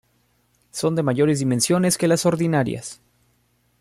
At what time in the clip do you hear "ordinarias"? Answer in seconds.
2.25-3.03